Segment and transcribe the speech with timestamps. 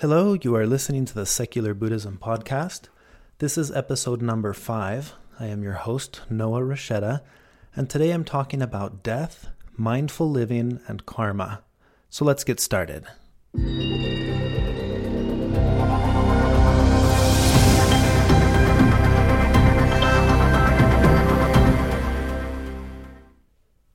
[0.00, 2.88] Hello, you are listening to the Secular Buddhism Podcast.
[3.36, 5.12] This is episode number five.
[5.38, 7.20] I am your host, Noah Rasheta,
[7.76, 11.62] and today I'm talking about death, mindful living, and karma.
[12.08, 13.04] So let's get started.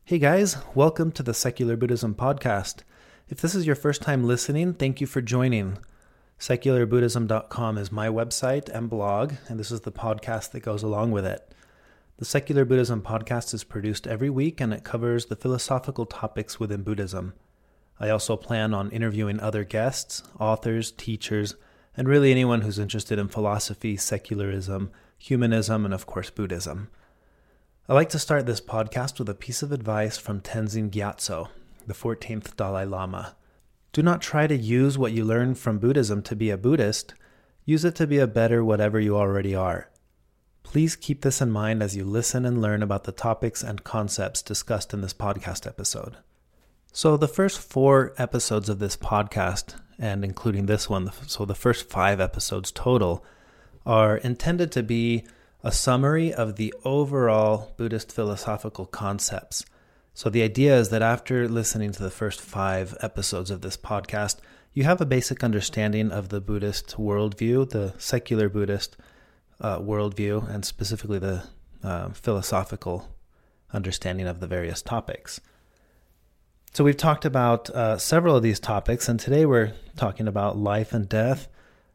[0.04, 2.84] Hey guys, welcome to the Secular Buddhism Podcast.
[3.28, 5.80] If this is your first time listening, thank you for joining.
[6.46, 11.26] SecularBuddhism.com is my website and blog, and this is the podcast that goes along with
[11.26, 11.52] it.
[12.18, 16.84] The Secular Buddhism podcast is produced every week and it covers the philosophical topics within
[16.84, 17.34] Buddhism.
[18.00, 21.56] I also plan on interviewing other guests, authors, teachers,
[21.98, 26.90] and really anyone who's interested in philosophy, secularism, humanism, and of course, Buddhism.
[27.90, 31.48] I like to start this podcast with a piece of advice from Tenzin Gyatso,
[31.88, 33.36] the 14th Dalai Lama.
[33.96, 37.14] Do not try to use what you learn from Buddhism to be a Buddhist.
[37.64, 39.90] Use it to be a better whatever you already are.
[40.64, 44.42] Please keep this in mind as you listen and learn about the topics and concepts
[44.42, 46.18] discussed in this podcast episode.
[46.92, 51.90] So, the first four episodes of this podcast, and including this one, so the first
[51.90, 53.24] five episodes total,
[53.86, 55.26] are intended to be
[55.64, 59.64] a summary of the overall Buddhist philosophical concepts
[60.16, 64.38] so the idea is that after listening to the first five episodes of this podcast,
[64.72, 68.96] you have a basic understanding of the Buddhist worldview, the secular Buddhist
[69.60, 71.44] uh, worldview, and specifically the
[71.84, 73.10] uh, philosophical
[73.74, 75.42] understanding of the various topics.
[76.74, 80.94] So we've talked about uh, several of these topics, and today we're talking about life
[80.94, 81.50] and death,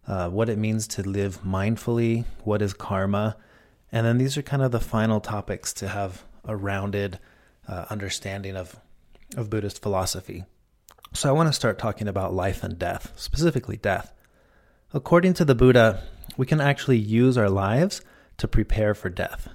[0.06, 3.38] uh, what it means to live mindfully, what is karma,
[3.90, 7.18] and then these are kind of the final topics to have a rounded
[7.68, 8.76] uh, understanding of,
[9.36, 10.44] of Buddhist philosophy.
[11.12, 14.12] So I want to start talking about life and death, specifically death.
[14.92, 16.02] According to the Buddha,
[16.36, 18.00] we can actually use our lives
[18.38, 19.48] to prepare for death.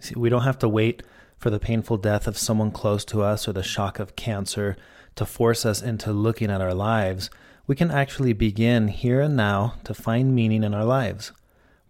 [0.00, 1.02] See, we don't have to wait
[1.36, 4.76] for the painful death of someone close to us or the shock of cancer
[5.16, 7.30] to force us into looking at our lives.
[7.66, 11.32] We can actually begin here and now to find meaning in our lives.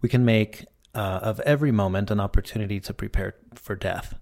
[0.01, 0.65] We can make
[0.95, 4.15] uh, of every moment an opportunity to prepare for death.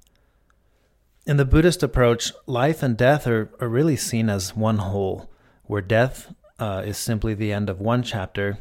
[1.27, 5.29] In the Buddhist approach, life and death are, are really seen as one whole,
[5.65, 8.59] where death uh, is simply the end of one chapter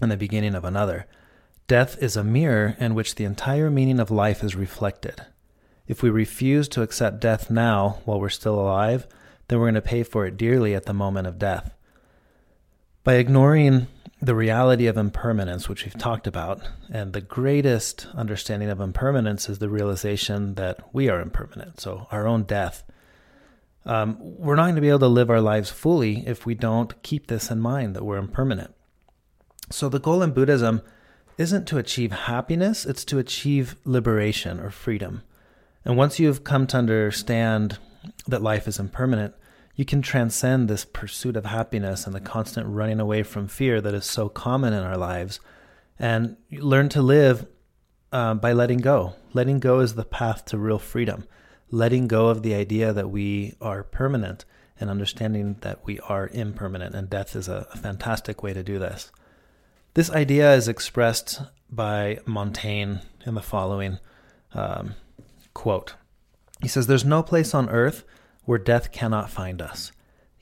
[0.00, 1.04] and the beginning of another.
[1.66, 5.26] Death is a mirror in which the entire meaning of life is reflected.
[5.86, 9.06] If we refuse to accept death now while we're still alive,
[9.48, 11.74] then we're going to pay for it dearly at the moment of death.
[13.02, 13.88] By ignoring
[14.24, 19.58] the reality of impermanence, which we've talked about, and the greatest understanding of impermanence is
[19.58, 21.80] the realization that we are impermanent.
[21.80, 22.84] So, our own death.
[23.84, 27.02] Um, we're not going to be able to live our lives fully if we don't
[27.02, 28.74] keep this in mind that we're impermanent.
[29.70, 30.80] So, the goal in Buddhism
[31.36, 35.22] isn't to achieve happiness, it's to achieve liberation or freedom.
[35.84, 37.78] And once you've come to understand
[38.26, 39.34] that life is impermanent,
[39.76, 43.94] you can transcend this pursuit of happiness and the constant running away from fear that
[43.94, 45.40] is so common in our lives
[45.98, 47.46] and learn to live
[48.12, 49.14] uh, by letting go.
[49.32, 51.26] Letting go is the path to real freedom.
[51.70, 54.44] Letting go of the idea that we are permanent
[54.78, 59.12] and understanding that we are impermanent, and death is a, fantastic way to do this.
[59.94, 63.98] This idea is expressed by Montaigne in the following
[64.52, 64.94] um,
[65.52, 65.94] quote
[66.60, 68.04] He says, There's no place on earth
[68.44, 69.92] where death cannot find us.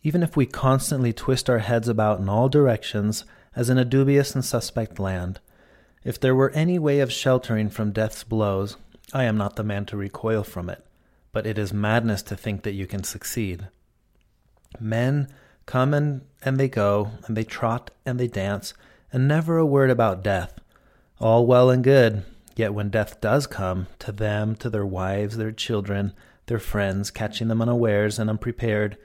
[0.02, 3.24] Even if we constantly twist our heads about in all directions,
[3.54, 5.40] as in a dubious and suspect land,
[6.04, 8.76] if there were any way of sheltering from death's blows,
[9.12, 10.84] I am not the man to recoil from it,
[11.30, 13.68] but it is madness to think that you can succeed.
[14.80, 15.28] Men
[15.66, 18.74] come and, and they go, and they trot and they dance,
[19.12, 20.58] and never a word about death.
[21.20, 22.24] All well and good,
[22.56, 26.14] yet when death does come, to them, to their wives, their children,
[26.46, 28.96] their friends, catching them unawares and unprepared.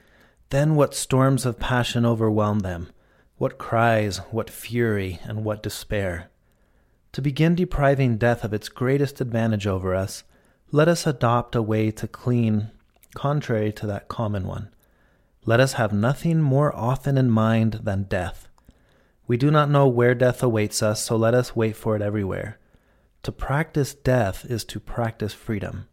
[0.49, 2.89] Then what storms of passion overwhelm them,
[3.37, 6.29] what cries, what fury, and what despair.
[7.13, 10.23] To begin depriving death of its greatest advantage over us,
[10.71, 12.71] let us adopt a way to clean,
[13.15, 14.69] contrary to that common one.
[15.45, 18.49] Let us have nothing more often in mind than death.
[19.27, 22.59] We do not know where death awaits us, so let us wait for it everywhere.
[23.23, 25.87] To practice death is to practice freedom.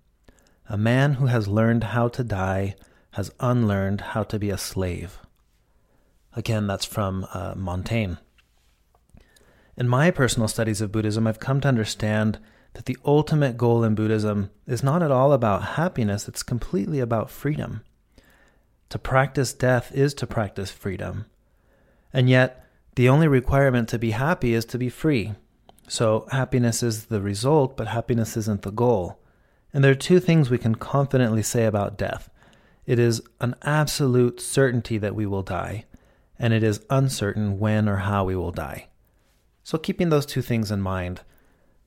[0.69, 2.75] A man who has learned how to die
[3.13, 5.19] has unlearned how to be a slave.
[6.35, 8.15] Again, that's from uh, Montaigne.
[9.77, 12.39] In my personal studies of Buddhism, I've come to understand
[12.73, 17.31] that the ultimate goal in Buddhism is not at all about happiness, it's completely about
[17.31, 17.83] freedom.
[18.89, 21.27] To practice death is to practice freedom.
[22.13, 22.65] And yet,
[22.97, 25.35] The only requirement to be happy is to be free.
[25.89, 29.19] So happiness is the result, but happiness isn't the goal.
[29.75, 32.31] And there are two things we can confidently say about death
[32.87, 35.87] it is an absolute certainty that we will die,
[36.39, 38.89] and it is uncertain when or how we will die.
[39.63, 41.23] So, keeping those two things in mind,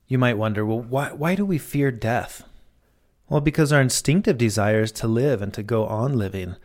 [0.08, 2.42] you might wonder well, why, why do we fear death?
[3.28, 6.56] Well, because our instinctive desire is to live and to go on living,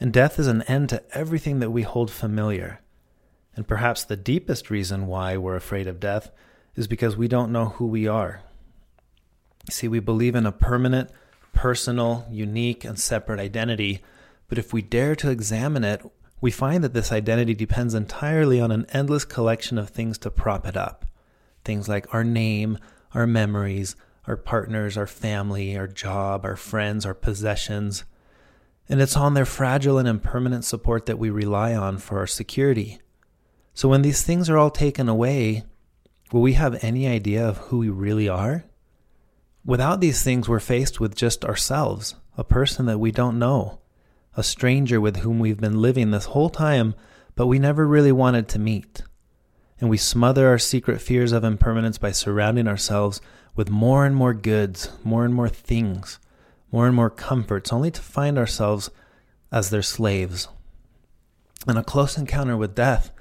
[0.00, 2.80] and death is an end to everything that we hold familiar.
[3.54, 6.30] And perhaps the deepest reason why we're afraid of death
[6.74, 8.40] is because we don't know who we are.
[9.70, 11.10] See, we believe in a permanent,
[11.52, 14.02] personal, unique, and separate identity,
[14.48, 16.02] but if we dare to examine it,
[16.40, 20.66] we find that this identity depends entirely on an endless collection of things to prop
[20.66, 21.06] it up.
[21.64, 22.78] Things like our name,
[23.14, 23.94] our memories,
[24.26, 28.04] our partners, our family, our job, our friends, our possessions.
[28.88, 32.98] And it's on their fragile and impermanent support that we rely on for our security.
[33.74, 35.62] So when these things are all taken away,
[36.32, 38.64] will we have any idea of who we really are?
[39.64, 43.78] Without these things, we're faced with just ourselves, a person that we don't know,
[44.36, 46.96] a stranger with whom we've been living this whole time,
[47.36, 49.02] but we never really wanted to meet.
[49.80, 53.20] And we smother our secret fears of impermanence by surrounding ourselves
[53.54, 56.18] with more and more goods, more and more things,
[56.72, 58.90] more and more comforts, only to find ourselves
[59.52, 60.48] as their slaves.
[61.68, 63.12] And a close encounter with death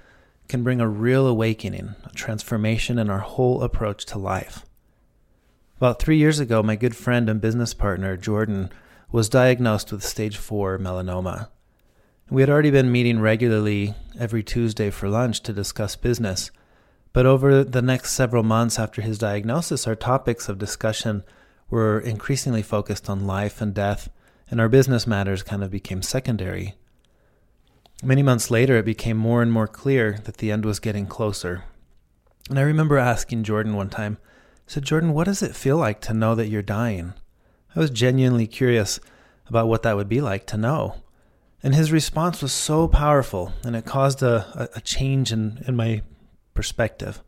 [0.48, 4.66] can bring a real awakening, a transformation in our whole approach to life.
[5.82, 8.72] About three years ago, my good friend and business partner, Jordan,
[9.12, 11.50] was diagnosed with stage 4 melanoma.
[12.30, 16.52] We had already been meeting regularly every Tuesday for lunch to discuss business,
[17.14, 21.24] but over the next several months after his diagnosis, our topics of discussion
[21.72, 24.08] were increasingly focused on life and death,
[24.52, 26.76] and our business matters kind of became secondary.
[28.04, 31.64] Many months later, it became more and more clear that the end was getting closer.
[32.52, 34.20] And I remember asking Jordan one time,
[34.72, 37.14] Said, Jordan, what does it feel like to know that you're dying?
[37.76, 39.02] I was genuinely curious
[39.48, 40.96] about what that would be like to know.
[41.62, 46.04] And his response was so powerful, and it caused a, a change in, in my
[46.54, 47.22] perspective.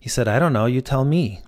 [0.00, 1.42] He said, I don't know, you tell me.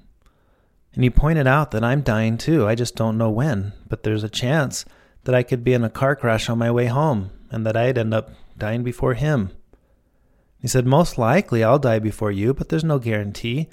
[0.95, 2.69] And he pointed out that I'm dying too.
[2.69, 4.85] I just don't know when, but there's a chance
[5.25, 7.99] that I could be in a car crash on my way home and that I'd
[7.99, 9.51] end up dying before him.
[10.61, 13.69] He said, Most likely I'll die before you, but there's no guarantee.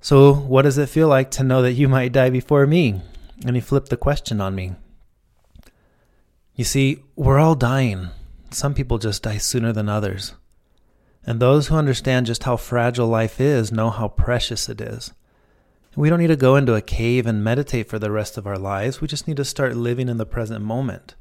[0.00, 3.00] So, what does it feel like to know that you might die before me?
[3.44, 4.72] and he flipped the question on me.
[6.54, 8.08] You see, we're all dying.
[8.50, 10.34] Some people just die sooner than others.
[11.24, 15.12] And those who understand just how fragile life is know how precious it is.
[15.96, 18.58] We don't need to go into a cave and meditate for the rest of our
[18.58, 19.00] lives.
[19.00, 21.14] We just need to start living in the present moment.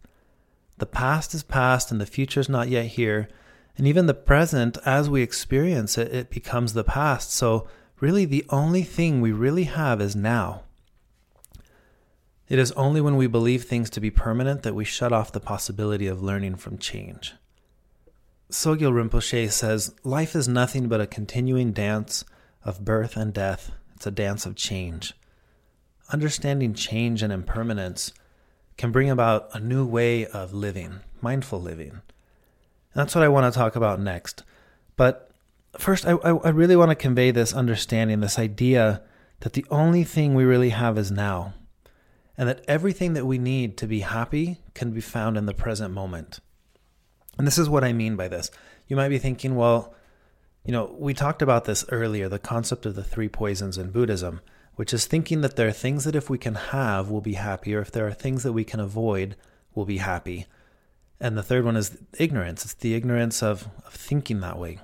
[0.78, 3.30] The past is past and the future is not yet here.
[3.78, 7.32] And even the present, as we experience it, it becomes the past.
[7.32, 7.68] So,
[8.00, 10.64] really, the only thing we really have is now.
[12.48, 15.40] It is only when we believe things to be permanent that we shut off the
[15.40, 17.34] possibility of learning from change.
[18.52, 22.24] Sogyal Rinpoche says, Life is nothing but a continuing dance
[22.64, 23.72] of birth and death.
[23.96, 25.14] It's a dance of change.
[26.12, 28.14] Understanding change and impermanence
[28.78, 31.90] can bring about a new way of living, mindful living.
[31.90, 32.02] And
[32.94, 34.44] that's what I want to talk about next.
[34.96, 35.25] But
[35.78, 39.02] first, I, I really want to convey this understanding, this idea
[39.42, 41.54] that the only thing we really have is now
[42.38, 45.94] and that everything that we need to be happy can be found in the present
[45.94, 46.40] moment.
[47.38, 48.52] And this is what I mean by this.
[48.88, 49.94] You might be thinking, well,
[50.66, 54.42] you know, we talked about this earlier the concept of the three poisons in Buddhism,
[54.76, 57.76] which is thinking that there are things that if we can have, we'll be happy,
[57.76, 59.36] or if there are things that we can avoid,
[59.74, 60.46] we'll be happy.
[61.20, 62.66] And the third one is ignorance.
[62.66, 64.80] It's the ignorance of, of thinking that way.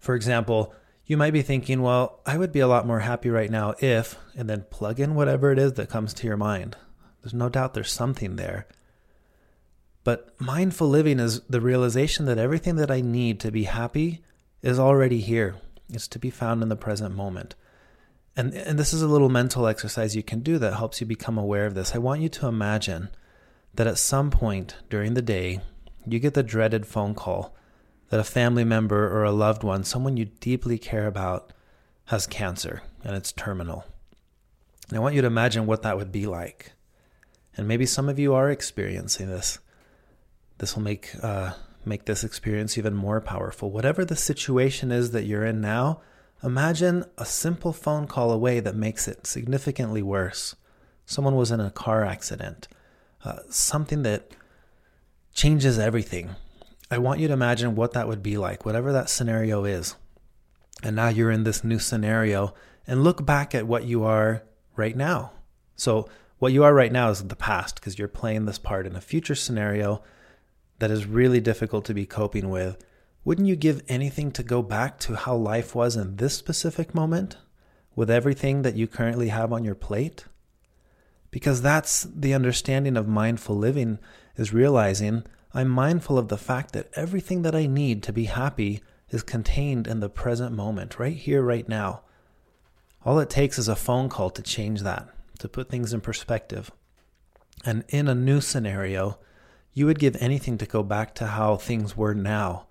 [0.00, 3.50] For example, you might be thinking, well, I would be a lot more happy right
[3.50, 6.76] now if, and then plug in whatever it is that comes to your mind.
[7.22, 8.66] There's no doubt there's something there.
[10.02, 14.22] But mindful living is the realization that everything that I need to be happy
[14.62, 15.56] is already here.
[15.90, 17.54] It's to be found in the present moment.
[18.36, 21.36] And, and this is a little mental exercise you can do that helps you become
[21.36, 21.94] aware of this.
[21.94, 23.10] I want you to imagine
[23.74, 25.60] that at some point during the day,
[26.06, 27.54] you get the dreaded phone call
[28.10, 31.52] that a family member or a loved one, someone you deeply care about,
[32.06, 33.84] has cancer and it's terminal.
[34.88, 36.72] And I want you to imagine what that would be like.
[37.56, 39.60] And maybe some of you are experiencing this.
[40.58, 41.52] This will make uh,
[41.84, 43.70] make this experience even more powerful.
[43.70, 46.00] Whatever the situation is that you're in now,
[46.42, 50.56] imagine a simple phone call away that makes it significantly worse.
[51.06, 52.68] Someone was in a car accident,
[53.24, 54.32] uh, something that
[55.32, 56.34] changes everything
[56.90, 59.94] I want you to imagine what that would be like, whatever that scenario is.
[60.82, 62.54] And now you're in this new scenario
[62.86, 64.42] and look back at what you are
[64.76, 65.32] right now.
[65.76, 68.96] So, what you are right now is the past because you're playing this part in
[68.96, 70.02] a future scenario
[70.78, 72.82] that is really difficult to be coping with.
[73.24, 77.36] Wouldn't you give anything to go back to how life was in this specific moment
[77.94, 80.24] with everything that you currently have on your plate?
[81.30, 83.98] Because that's the understanding of mindful living
[84.36, 88.82] is realizing I'm mindful of the fact that everything that I need to be happy
[89.10, 92.02] is contained in the present moment, right here, right now.
[93.04, 95.08] All it takes is a phone call to change that,
[95.40, 96.70] to put things in perspective.
[97.64, 99.18] And in a new scenario,
[99.72, 102.66] you would give anything to go back to how things were now.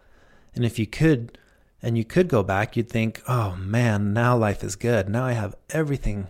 [0.56, 1.38] And if you could,
[1.82, 5.10] and you could go back, you'd think, oh man, now life is good.
[5.10, 6.28] Now I have everything.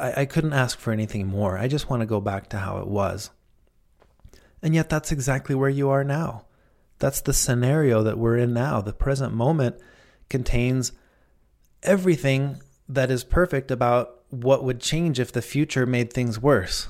[0.00, 1.58] I, couldn't ask for anything more.
[1.58, 3.30] I just want to go back to how it was.
[4.62, 6.46] And yet, that's exactly where you are now.
[6.98, 8.80] That's the scenario that we're in now.
[8.80, 9.76] The present moment
[10.28, 10.92] contains
[11.82, 16.88] everything that is perfect about what would change if the future made things worse.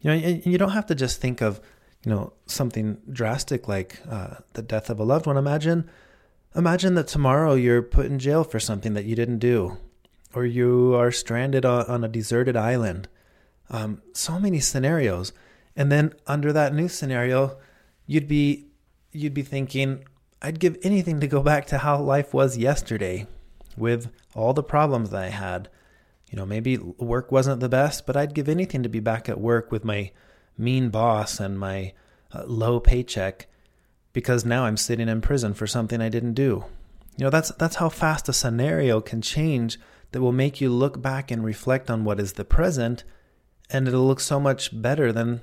[0.00, 1.60] You know, you don't have to just think of,
[2.04, 5.36] you know, something drastic like uh, the death of a loved one.
[5.36, 5.90] Imagine,
[6.54, 9.78] imagine that tomorrow you're put in jail for something that you didn't do,
[10.34, 13.08] or you are stranded on, on a deserted island.
[13.70, 15.32] Um, so many scenarios,
[15.76, 17.56] and then under that new scenario,
[18.06, 18.66] you'd be
[19.12, 20.04] you'd be thinking,
[20.42, 23.26] I'd give anything to go back to how life was yesterday
[23.76, 25.68] with all the problems that I had.
[26.30, 29.40] You know, maybe work wasn't the best, but I'd give anything to be back at
[29.40, 30.10] work with my
[30.58, 31.92] mean boss and my
[32.32, 33.46] uh, low paycheck
[34.12, 36.64] because now I'm sitting in prison for something I didn't do.
[37.16, 39.78] You know, that's that's how fast a scenario can change
[40.12, 43.04] that will make you look back and reflect on what is the present
[43.70, 45.42] and it'll look so much better than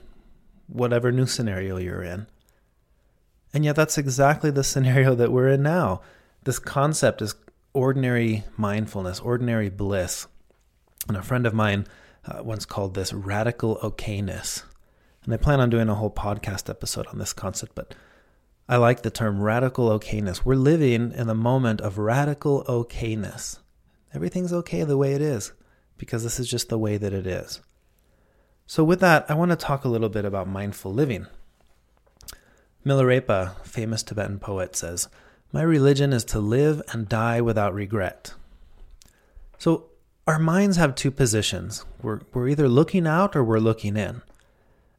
[0.72, 2.28] whatever new scenario you're in.
[3.54, 6.02] And yet, that's exactly the scenario that we're in now.
[6.44, 7.36] This concept is
[7.74, 10.28] ordinary mindfulness, ordinary bliss.
[11.08, 11.86] And a friend of mine
[12.26, 14.64] uh, once called this radical okayness.
[15.24, 17.94] And I plan on doing a whole podcast episode on this concept, but
[18.68, 20.46] I like the term radical okayness.
[20.46, 23.60] We're living in the moment of radical okayness.
[24.14, 25.52] Everything's okay the way it is
[25.98, 27.62] because this is just the way that it is.
[28.72, 31.28] So, with that, I want to talk a little bit about mindful living.
[32.86, 35.10] Milarepa, famous Tibetan poet, says,
[35.52, 38.34] My religion is to live and die without regret.
[39.58, 39.88] So,
[40.26, 41.84] our minds have two positions.
[42.02, 44.22] We're, we're either looking out or we're looking in.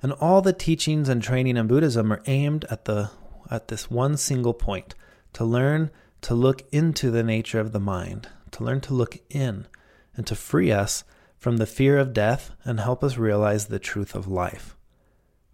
[0.03, 3.11] And all the teachings and training in Buddhism are aimed at, the,
[3.51, 4.95] at this one single point
[5.33, 9.67] to learn to look into the nature of the mind, to learn to look in,
[10.15, 11.05] and to free us
[11.43, 14.77] from the fear of death and help us realize the truth of life.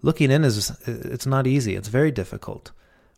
[0.03, 2.73] Looking in is it's not easy, it's very difficult.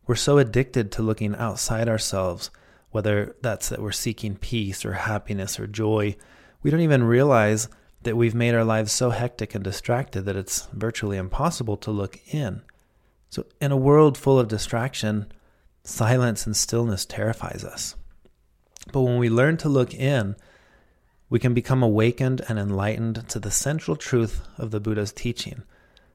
[0.07, 2.49] We're so addicted to looking outside ourselves,
[2.93, 6.15] whether that's that we're seeking peace or happiness or joy.
[6.63, 7.69] We don't even realize
[8.03, 12.21] that we've made our lives so hectic and distracted that it's virtually impossible to look
[12.33, 12.63] in.
[13.31, 15.33] So, in a world full of distraction,
[15.83, 17.97] silence and stillness terrifies us.
[18.93, 20.37] But when we learn to look in,
[21.31, 25.63] we can become awakened and enlightened to the central truth of the Buddha's teaching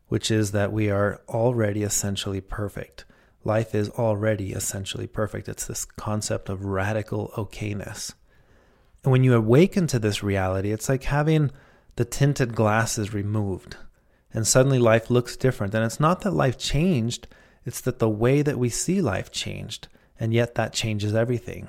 [0.07, 3.05] which is that we are already essentially perfect.
[3.43, 5.48] Life is already essentially perfect.
[5.48, 8.13] It's this concept of radical okayness.
[9.03, 11.51] And when you awaken to this reality, it's like having
[11.95, 13.77] the tinted glasses removed.
[14.34, 15.74] And suddenly life looks different.
[15.74, 17.27] And it's not that life changed,
[17.65, 19.88] it's that the way that we see life changed.
[20.19, 21.67] And yet that changes everything.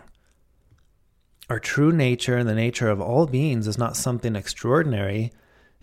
[1.49, 5.33] Our true nature and the nature of all beings is not something extraordinary,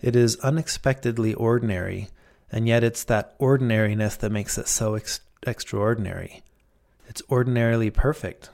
[0.00, 2.08] it is unexpectedly ordinary
[2.54, 6.44] and yet it's that ordinariness that makes it so ex- extraordinary.
[7.08, 8.50] It's ordinarily perfect.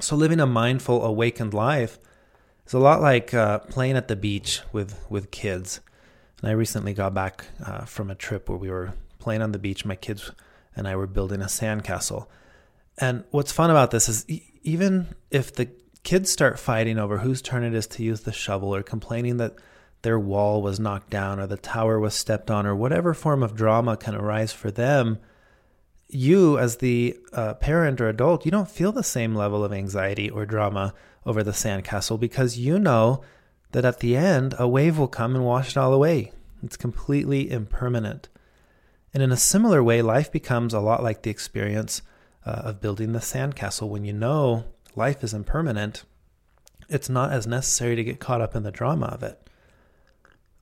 [0.00, 1.98] So living a mindful, awakened life
[2.66, 5.80] is a lot like uh, playing at the beach with, with kids.
[6.40, 9.58] And I recently got back uh, from a trip where we were playing on the
[9.58, 9.84] beach.
[9.84, 10.30] My kids
[10.74, 12.26] and I were building a sandcastle.
[12.96, 15.68] And what's fun about this is e- even if the
[16.08, 19.54] kids start fighting over whose turn it is to use the shovel or complaining that
[20.00, 23.54] their wall was knocked down or the tower was stepped on or whatever form of
[23.54, 25.18] drama can arise for them,
[26.08, 30.30] you, as the uh, parent or adult, you don't feel the same level of anxiety
[30.30, 30.94] or drama
[31.26, 33.20] over the sandcastle because you know
[33.72, 36.32] that at the end, a wave will come and wash it all away.
[36.62, 38.30] It's completely impermanent.
[39.12, 42.00] And in a similar way, life becomes a lot like the experience
[42.46, 43.90] uh, of building the sandcastle.
[43.90, 44.64] When you know
[44.96, 46.04] life is impermanent,
[46.88, 49.48] it's not as necessary to get caught up in the drama of it.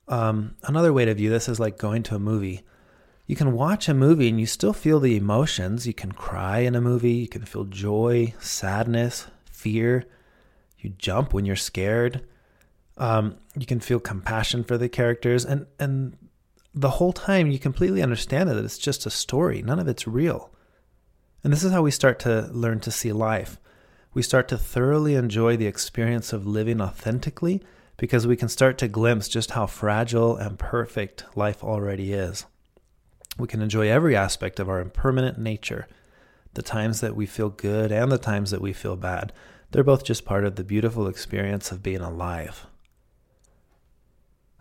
[0.07, 2.63] Um, another way to view this is like going to a movie.
[3.25, 5.85] you can watch a movie and you still feel the emotions.
[5.85, 10.05] You can cry in a movie, you can feel joy, sadness, fear.
[10.79, 12.25] You jump when you're scared.
[12.97, 16.17] Um, you can feel compassion for the characters, and and
[16.73, 19.61] the whole time you completely understand that it's just a story.
[19.61, 20.51] None of it's real.
[21.43, 23.59] And this is how we start to learn to see life.
[24.17, 27.61] We start to thoroughly enjoy the experience of living authentically
[27.97, 32.47] because we can start to glimpse just how fragile and perfect life already is.
[33.37, 35.87] We can enjoy every aspect of our impermanent nature
[36.55, 39.33] the times that we feel good and the times that we feel bad.
[39.69, 42.65] They're both just part of the beautiful experience of being alive.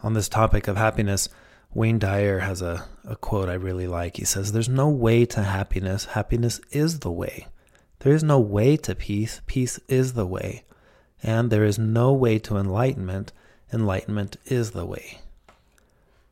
[0.02, 1.30] On this topic of happiness,
[1.72, 4.18] Wayne Dyer has a, a quote I really like.
[4.18, 6.04] He says, There's no way to happiness.
[6.04, 7.46] Happiness is the way.
[8.00, 9.40] There is no way to peace.
[9.46, 10.64] Peace is the way.
[11.22, 13.32] And there is no way to enlightenment.
[13.72, 15.18] Enlightenment is the way.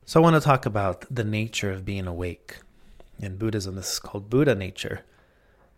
[0.04, 2.58] So I want to talk about the nature of being awake.
[3.18, 5.04] In Buddhism, this is called Buddha nature.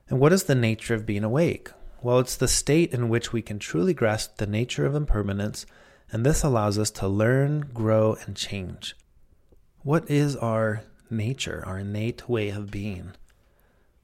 [0.08, 1.70] And what is the nature of being awake?
[2.02, 5.66] Well, it's the state in which we can truly grasp the nature of impermanence,
[6.12, 8.96] and this allows us to learn, grow, and change.
[9.82, 13.12] What is our nature, our innate way of being?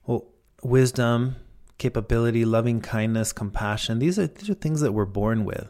[0.07, 0.27] Well,
[0.63, 1.37] wisdom,
[1.83, 5.69] capability, loving kindness, compassion, these are, these are things that we're born with.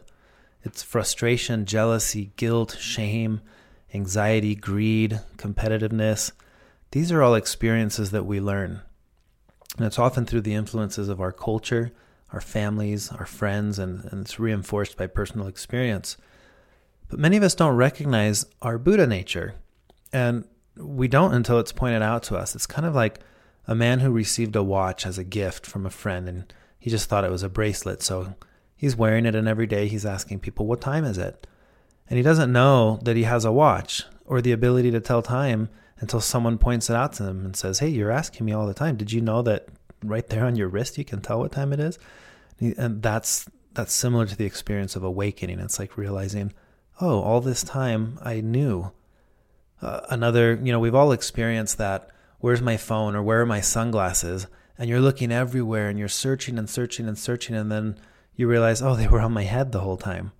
[0.61, 3.41] It's frustration, jealousy, guilt, shame,
[3.95, 6.31] anxiety, greed, competitiveness.
[6.91, 8.81] These are all experiences that we learn.
[9.75, 11.91] And it's often through the influences of our culture,
[12.31, 16.15] our families, our friends, and, and it's reinforced by personal experience.
[17.09, 19.55] But many of us don't recognize our Buddha nature.
[20.11, 22.53] And we don't until it's pointed out to us.
[22.53, 23.19] It's kind of like
[23.67, 26.53] a man who received a watch as a gift from a friend and
[26.83, 28.01] he just thought it was a bracelet.
[28.01, 28.35] So
[28.75, 31.47] he's wearing it, and every day he's asking people, What time is it?
[32.09, 35.69] And he doesn't know that he has a watch or the ability to tell time
[35.99, 38.73] until someone points it out to him and says, Hey, you're asking me all the
[38.73, 38.97] time.
[38.97, 39.69] Did you know that
[40.03, 41.97] right there on your wrist you can tell what time it is?
[42.59, 45.59] And that's that's similar to the experience of awakening.
[45.59, 46.51] It's like realizing,
[46.99, 48.91] oh, all this time I knew.
[49.81, 52.09] Uh, another, you know, we've all experienced that.
[52.43, 54.47] Where's my phone or where are my sunglasses?
[54.77, 57.97] And you're looking everywhere and you're searching and searching and searching, and then
[58.35, 60.33] you realize, oh, they were on my head the whole time.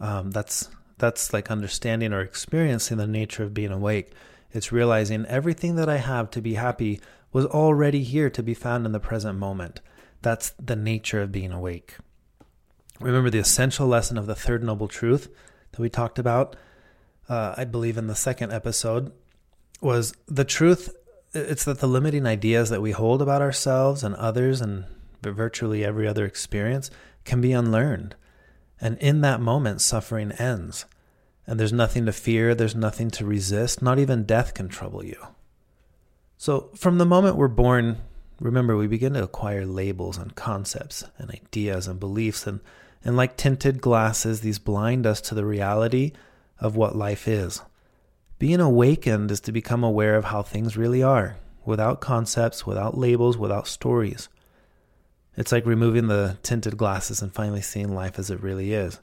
[0.00, 4.12] Um, that's that's like understanding or experiencing the nature of being awake.
[4.50, 7.02] It's realizing everything that I have to be happy
[7.34, 9.82] was already here to be found in the present moment.
[10.22, 11.98] That's the nature of being awake.
[12.98, 15.28] Remember the essential lesson of the third noble truth
[15.72, 16.56] that we talked about,
[17.28, 19.12] uh, I believe, in the second episode,
[19.82, 20.96] was the truth.
[21.32, 24.84] It's that the limiting ideas that we hold about ourselves and others and
[25.22, 26.90] virtually every other experience
[27.24, 28.16] can be unlearned.
[28.80, 30.86] And in that moment, suffering ends.
[31.46, 35.26] And there's nothing to fear, there's nothing to resist, not even death can trouble you.
[36.36, 37.98] So, from the moment we're born,
[38.40, 42.46] remember, we begin to acquire labels and concepts and ideas and beliefs.
[42.46, 42.60] And,
[43.04, 46.12] and like tinted glasses, these blind us to the reality
[46.58, 47.60] of what life is.
[48.40, 53.36] Being awakened is to become aware of how things really are, without concepts, without labels,
[53.36, 54.30] without stories.
[55.36, 58.98] It's like removing the tinted glasses and finally seeing life as it really is.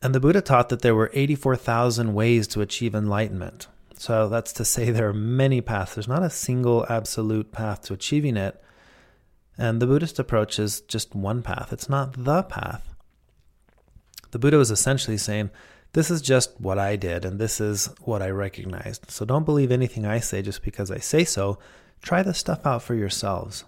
[0.00, 3.66] And the Buddha taught that there were 84,000 ways to achieve enlightenment.
[3.98, 5.94] So that's to say there are many paths.
[5.94, 8.58] There's not a single absolute path to achieving it.
[9.58, 12.94] And the Buddhist approach is just one path, it's not the path.
[14.30, 15.50] The Buddha was essentially saying,
[15.96, 19.10] This is just what I did, and this is what I recognized.
[19.10, 21.58] So don't believe anything I say just because I say so.
[22.02, 23.64] Try this stuff out for yourselves.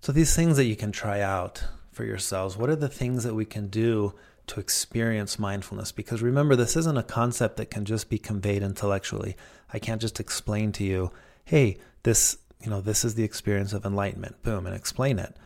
[0.00, 1.62] So, these things that you can try out
[1.92, 4.12] for yourselves, what are the things that we can do
[4.48, 5.92] to experience mindfulness?
[5.92, 9.36] Because remember, this isn't a concept that can just be conveyed intellectually.
[9.72, 11.12] I can't just explain to you,
[11.44, 15.36] hey, this, you know, this is the experience of enlightenment, boom, and explain it.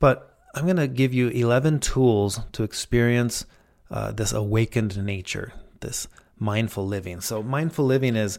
[0.00, 3.46] But I'm going to give you 11 tools to experience
[3.92, 7.20] uh, this awakened nature, this mindful living.
[7.20, 8.38] So, mindful living is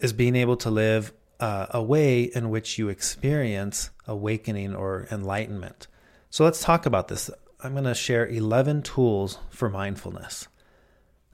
[0.00, 5.86] is being able to live uh, a way in which you experience awakening or enlightenment.
[6.30, 7.30] So let's talk about this.
[7.62, 10.48] I'm going to share 11 tools for mindfulness.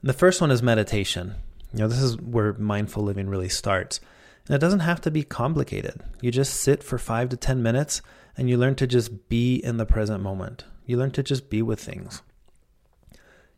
[0.03, 1.35] The first one is meditation.
[1.73, 3.99] You know, this is where mindful living really starts.
[4.47, 6.01] And it doesn't have to be complicated.
[6.21, 8.01] You just sit for 5 to 10 minutes
[8.35, 10.63] and you learn to just be in the present moment.
[10.85, 12.23] You learn to just be with things.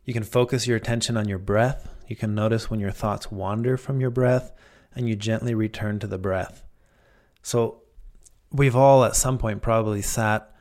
[0.04, 1.88] You can focus your attention on your breath.
[2.08, 4.52] You can notice when your thoughts wander from your breath
[4.94, 6.62] and you gently return to the breath.
[7.42, 7.82] So,
[8.50, 10.54] we've all at some point probably sat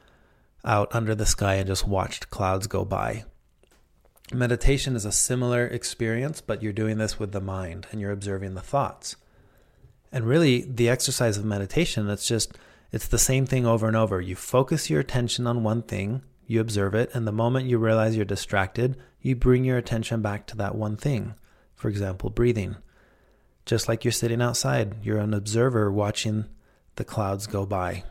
[0.64, 3.26] out under the sky and just watched clouds go by.
[4.34, 8.54] Meditation is a similar experience, but you're doing this with the mind and you're observing
[8.54, 9.18] the thoughts.
[10.12, 12.58] And really, the exercise of meditation, it's just,
[12.92, 14.22] it's the same thing over and over.
[14.22, 18.16] You focus your attention on one thing, you observe it, and the moment you realize
[18.16, 21.34] you're distracted, you bring your attention back to that one thing.
[21.76, 22.76] For example, breathing.
[23.66, 26.46] Just like you're sitting outside, you're an observer watching
[26.96, 28.04] the clouds go by.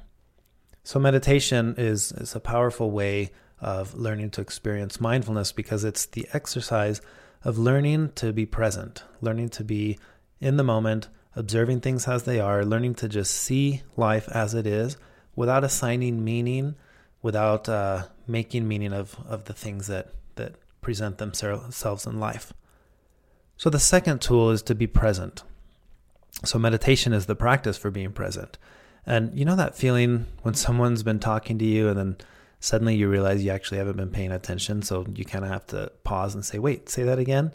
[0.83, 6.27] So, meditation is, is a powerful way of learning to experience mindfulness because it's the
[6.33, 7.03] exercise
[7.45, 9.99] of learning to be present, learning to be
[10.41, 14.67] in the moment, observing things as they are, learning to just see life as it
[14.67, 14.97] is
[15.37, 16.75] without assigning meaning,
[17.23, 22.53] without uh, making meaning of, of the things that, that present themselves in life.
[23.57, 25.43] So, the second tool is to be present.
[26.45, 28.59] So, meditation is the practice for being present.
[29.07, 32.17] And you know that feeling when someone's been talking to you and then
[32.61, 34.83] suddenly you realize you actually haven't been paying attention.
[34.83, 37.53] So you kind of have to pause and say, wait, say that again.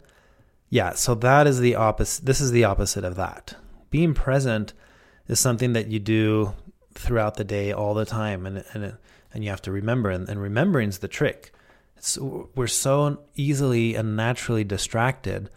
[0.68, 0.94] Yeah.
[0.94, 2.26] So that is the opposite.
[2.26, 3.54] This is the opposite of that.
[3.90, 4.72] Being present
[5.28, 6.54] is something that you do
[6.94, 8.46] throughout the day all the time.
[8.46, 8.96] And, and,
[9.36, 11.52] and you have to remember, and, and remembering is the trick.
[11.98, 15.50] It's, we're so easily and naturally distracted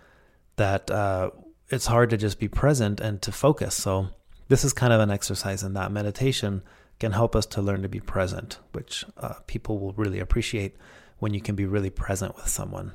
[0.57, 1.29] that uh,
[1.69, 3.75] it's hard to just be present and to focus.
[3.75, 4.09] So
[4.49, 6.61] this is kind of an exercise in that meditation
[6.99, 10.75] can help us to learn to be present, which uh, people will really appreciate
[11.19, 12.91] when you can be really present with someone.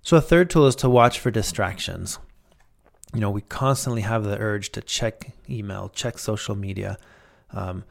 [0.00, 2.18] So, a third tool is to watch for distractions.
[3.12, 6.96] You know, we constantly have the urge to check email, check social media.
[7.50, 7.84] Um,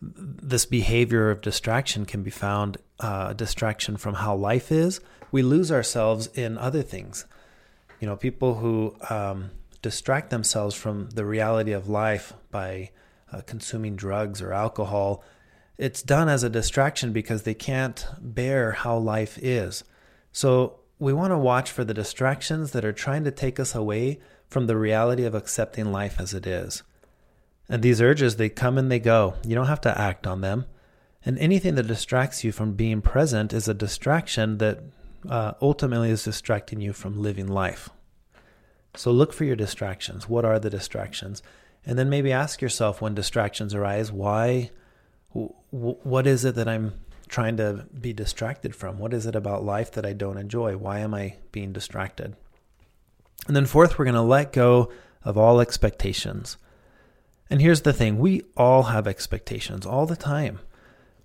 [0.00, 5.00] this behavior of distraction can be found uh, distraction from how life is.
[5.30, 7.26] We lose ourselves in other things.
[8.00, 9.50] You know, people who um,
[9.82, 12.90] distract themselves from the reality of life by
[13.32, 15.24] uh, consuming drugs or alcohol,
[15.76, 19.84] it's done as a distraction because they can't bear how life is.
[20.32, 24.20] So we want to watch for the distractions that are trying to take us away
[24.48, 26.82] from the reality of accepting life as it is.
[27.68, 29.34] And these urges, they come and they go.
[29.46, 30.66] You don't have to act on them.
[31.24, 34.80] And anything that distracts you from being present is a distraction that
[35.28, 37.90] uh, ultimately is distracting you from living life.
[38.94, 40.28] So look for your distractions.
[40.28, 41.42] What are the distractions?
[41.84, 44.70] And then maybe ask yourself when distractions arise, why,
[45.32, 46.94] what is it that I'm
[47.28, 48.98] trying to be distracted from?
[48.98, 50.76] What is it about life that I don't enjoy?
[50.76, 52.36] Why am I being distracted?
[53.46, 54.90] And then, fourth, we're going to let go
[55.22, 56.56] of all expectations.
[57.50, 60.60] And here's the thing we all have expectations all the time.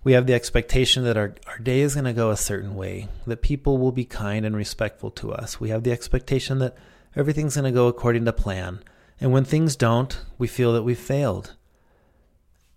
[0.02, 3.08] We have the expectation that our, our day is going to go a certain way,
[3.26, 5.58] that people will be kind and respectful to us.
[5.58, 6.76] We have the expectation that
[7.16, 8.80] everything's going to go according to plan.
[9.18, 11.54] And when things don't, we feel that we've failed.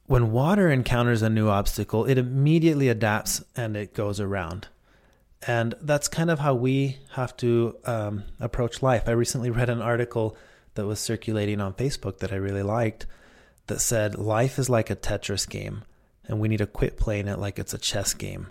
[0.05, 4.69] When water encounters a new obstacle, it immediately adapts and it goes around.
[5.45, 9.03] And that's kind of how we have to um, approach life.
[9.07, 10.37] I recently read an article
[10.75, 13.05] that was circulating on Facebook that I really liked
[13.67, 15.83] that said, Life is like a Tetris game,
[16.25, 18.47] and we need to quit playing it like it's a chess game.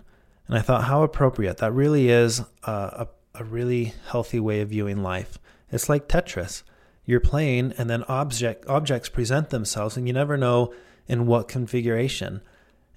[0.47, 1.57] And I thought, how appropriate.
[1.57, 5.37] That really is a, a, a really healthy way of viewing life.
[5.71, 6.63] It's like Tetris.
[7.05, 10.73] You're playing, and then object objects present themselves, and you never know
[11.07, 12.41] in what configuration.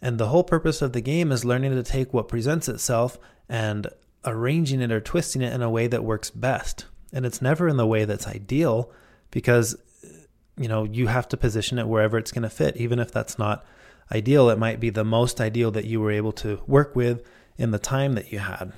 [0.03, 3.87] And the whole purpose of the game is learning to take what presents itself and
[4.25, 6.87] arranging it or twisting it in a way that works best.
[7.13, 8.91] And it's never in the way that's ideal
[9.31, 9.77] because
[10.61, 13.39] you know, you have to position it wherever it's going to fit even if that's
[13.39, 13.65] not
[14.13, 14.51] ideal.
[14.51, 17.79] It might be the most ideal that you were able to work with in the
[17.79, 18.75] time that you had.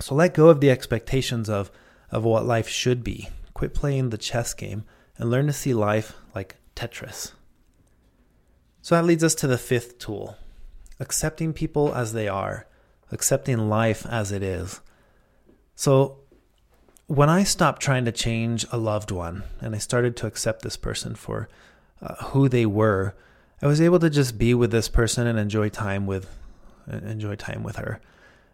[0.00, 1.70] So let go of the expectations of
[2.10, 3.28] of what life should be.
[3.54, 4.84] Quit playing the chess game
[5.16, 7.32] and learn to see life like Tetris.
[8.82, 10.36] So that leads us to the fifth tool
[10.98, 12.66] accepting people as they are,
[13.10, 14.80] accepting life as it is.
[15.74, 16.18] So,
[17.10, 20.76] when I stopped trying to change a loved one and I started to accept this
[20.76, 21.48] person for
[22.00, 23.16] uh, who they were,
[23.60, 26.38] I was able to just be with this person and enjoy time with
[26.86, 28.00] enjoy time with her.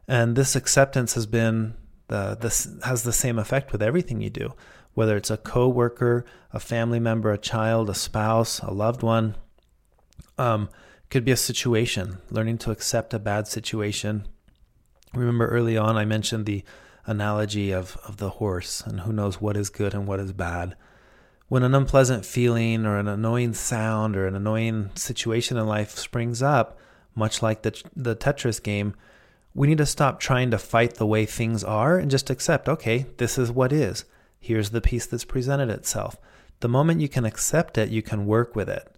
[0.09, 1.75] And this acceptance has been
[2.09, 4.55] the this has the same effect with everything you do,
[4.95, 9.37] whether it's a coworker, a family member, a child, a spouse, a loved one.
[10.39, 10.71] Um,
[11.11, 12.23] could be a situation.
[12.31, 14.27] Learning to accept a bad situation.
[15.13, 16.65] Remember early on, I mentioned the
[17.07, 20.77] analogy of of the horse, and who knows what is good and what is bad.
[21.49, 26.43] When an unpleasant feeling or an annoying sound or an annoying situation in life springs
[26.43, 26.79] up,
[27.15, 28.95] much like the the Tetris game,
[29.55, 33.07] we need to stop trying to fight the way things are and just accept, okay,
[33.17, 34.05] this is what is.
[34.39, 36.17] Here's the piece that's presented itself.
[36.61, 38.95] The moment you can accept it, you can work with it.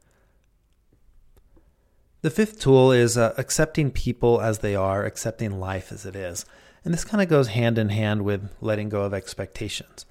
[2.23, 6.45] The fifth tool is uh, accepting people as they are, accepting life as it is.
[6.85, 10.07] And this kind of goes hand in hand with letting go of expectations.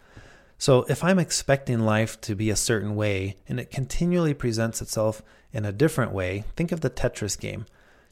[0.58, 5.22] So if I'm expecting life to be a certain way and it continually presents itself
[5.54, 7.66] in a different way, think of the Tetris game.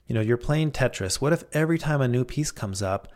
[0.07, 1.19] You know, you're playing Tetris.
[1.19, 3.07] What if every time a new piece comes up,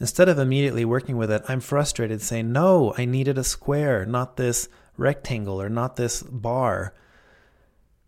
[0.00, 4.36] instead of immediately working with it, I'm frustrated saying, no, I needed a square, not
[4.36, 6.92] this rectangle or not this bar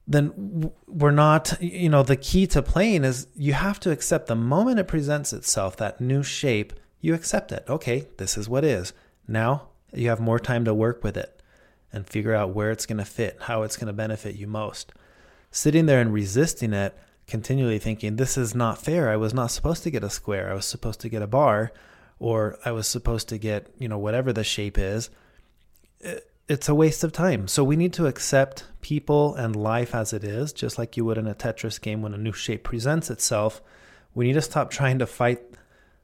[0.06, 4.34] then we're not, you know, the key to playing is you have to accept the
[4.34, 7.64] moment it presents itself, that new shape, you accept it.
[7.68, 8.92] Okay, this is what is.
[9.26, 11.40] Now you have more time to work with it
[11.92, 14.92] and figure out where it's going to fit, how it's going to benefit you most.
[15.50, 19.08] Sitting there and resisting it, continually thinking, this is not fair.
[19.08, 20.50] I was not supposed to get a square.
[20.50, 21.72] I was supposed to get a bar,
[22.18, 25.08] or I was supposed to get, you know, whatever the shape is.
[26.46, 27.48] It's a waste of time.
[27.48, 31.16] So we need to accept people and life as it is, just like you would
[31.16, 33.62] in a Tetris game when a new shape presents itself.
[34.14, 35.40] We need to stop trying to fight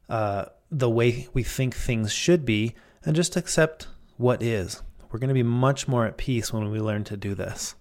[0.08, 2.74] uh, the way we think things should be
[3.04, 4.82] and just accept what is.
[5.10, 7.74] We're going to be much more at peace when we learn to do this.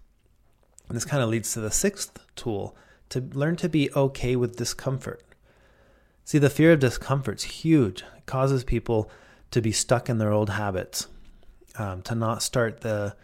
[0.90, 2.76] And this kind of leads to the sixth tool
[3.10, 5.24] to learn to be okay with discomfort.
[6.26, 8.04] See, the fear of discomfort is huge.
[8.18, 9.10] It causes people
[9.52, 11.08] to be stuck in their old habits,
[11.80, 13.16] um, to not start the,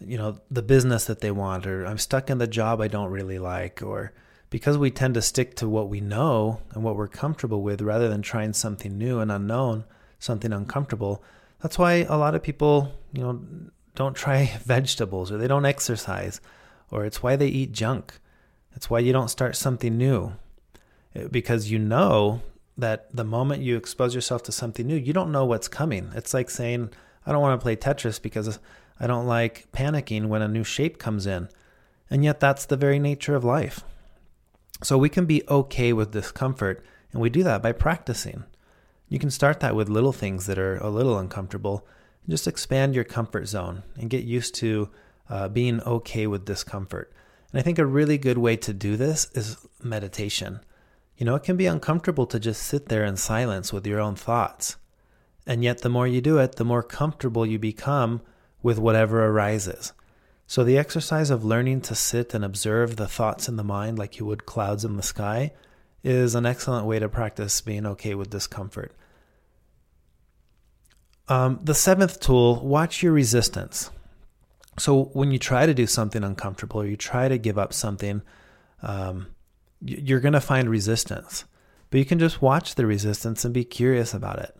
[0.00, 3.10] you know, the business that they want, or I'm stuck in the job I don't
[3.10, 4.12] really like, or
[4.50, 8.08] because we tend to stick to what we know and what we're comfortable with rather
[8.08, 9.84] than trying something new and unknown,
[10.18, 11.22] something uncomfortable.
[11.62, 13.40] That's why a lot of people, you know,
[13.94, 16.40] don't try vegetables or they don't exercise,
[16.90, 18.18] or it's why they eat junk.
[18.72, 20.34] that's why you don't start something new.
[21.30, 22.42] Because you know
[22.76, 26.10] that the moment you expose yourself to something new, you don't know what's coming.
[26.14, 26.90] It's like saying,
[27.26, 28.58] I don't want to play Tetris because
[28.98, 31.48] I don't like panicking when a new shape comes in.
[32.10, 33.80] And yet, that's the very nature of life.
[34.82, 38.44] So, we can be okay with discomfort, and we do that by practicing.
[39.08, 41.86] You can start that with little things that are a little uncomfortable.
[42.24, 44.90] and Just expand your comfort zone and get used to
[45.28, 47.12] uh, being okay with discomfort.
[47.52, 50.60] And I think a really good way to do this is meditation.
[51.16, 54.16] You know, it can be uncomfortable to just sit there in silence with your own
[54.16, 54.76] thoughts.
[55.46, 58.20] And yet, the more you do it, the more comfortable you become
[58.62, 59.92] with whatever arises.
[60.46, 64.18] So, the exercise of learning to sit and observe the thoughts in the mind like
[64.18, 65.52] you would clouds in the sky
[66.04, 68.92] is an excellent way to practice being okay with discomfort.
[71.28, 73.90] Um, the seventh tool watch your resistance.
[74.78, 78.22] So, when you try to do something uncomfortable or you try to give up something,
[78.82, 79.28] um,
[79.80, 81.44] you're going to find resistance.
[81.90, 84.56] But you can just watch the resistance and be curious about it.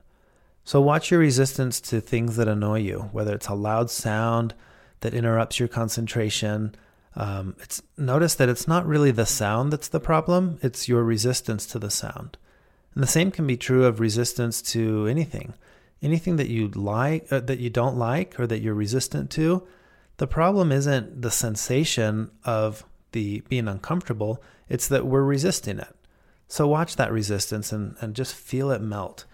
[0.64, 4.54] So, watch your resistance to things that annoy you, whether it's a loud sound
[5.00, 6.74] that interrupts your concentration.
[7.16, 11.66] Um, it's notice that it's not really the sound that's the problem; it's your resistance
[11.66, 12.38] to the sound.
[12.94, 15.54] And the same can be true of resistance to anything,
[16.00, 19.66] anything that you like, uh, that you don't like, or that you're resistant to.
[20.18, 25.96] The problem isn't the sensation of the being uncomfortable; it's that we're resisting it.
[26.46, 29.24] So watch that resistance and, and just feel it melt.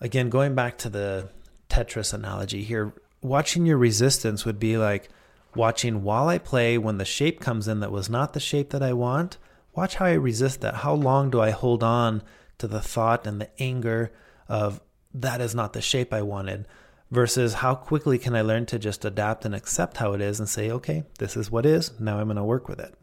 [0.00, 1.28] Again, going back to the
[1.68, 5.08] Tetris analogy here, watching your resistance would be like
[5.54, 8.82] watching while I play when the shape comes in that was not the shape that
[8.82, 9.36] I want.
[9.74, 10.76] Watch how I resist that.
[10.76, 12.22] How long do I hold on
[12.58, 14.12] to the thought and the anger
[14.48, 14.80] of
[15.14, 16.66] that is not the shape I wanted?
[17.10, 20.48] Versus how quickly can I learn to just adapt and accept how it is and
[20.48, 21.98] say, okay, this is what is.
[21.98, 22.94] Now I'm going to work with it.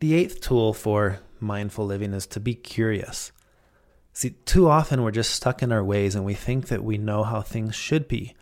[0.00, 3.30] The eighth tool for mindful living is to be curious.
[4.16, 7.22] See, too often we're just stuck in our ways and we think that we know
[7.22, 8.34] how things should be.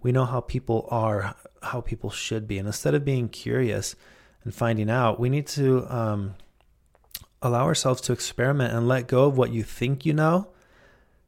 [0.00, 2.56] We know how people are, how people should be.
[2.56, 3.94] And instead of being curious
[4.42, 6.36] and finding out, we need to um,
[7.42, 10.48] allow ourselves to experiment and let go of what you think you know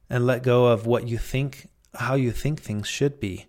[0.09, 3.49] and let go of what you think, how you think things should be.